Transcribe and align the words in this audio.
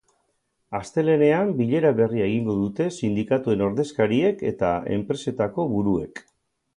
Astelehenean 0.77 1.51
bilera 1.59 1.91
berria 1.99 2.29
egingo 2.29 2.55
dute 2.61 2.87
sindikatuen 2.95 3.61
ordezkariek 3.67 4.41
eta 4.53 4.71
enpresetako 4.97 5.67
buruek. 5.75 6.23